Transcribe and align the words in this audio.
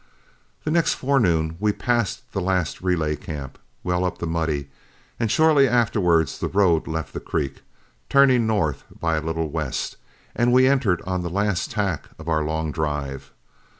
The 0.63 0.71
next 0.71 0.95
forenoon 0.95 1.57
we 1.59 1.71
passed 1.71 2.31
the 2.31 2.41
last 2.41 2.81
relay 2.81 3.15
camp, 3.15 3.59
well 3.83 4.03
up 4.03 4.17
the 4.17 4.25
Muddy, 4.25 4.71
and 5.19 5.29
shortly 5.29 5.67
afterwards 5.67 6.39
the 6.39 6.47
road 6.47 6.87
left 6.87 7.13
that 7.13 7.19
creek, 7.25 7.61
turning 8.09 8.47
north 8.47 8.83
by 8.99 9.17
a 9.17 9.21
little 9.21 9.51
west, 9.51 9.97
and 10.35 10.51
we 10.51 10.67
entered 10.67 11.03
on 11.03 11.21
the 11.21 11.29
last 11.29 11.69
tack 11.69 12.09
of 12.17 12.27
our 12.27 12.43
long 12.43 12.71
drive. 12.71 13.31